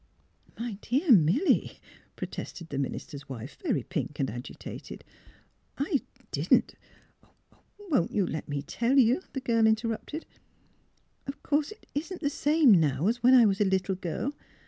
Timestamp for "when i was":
13.21-13.61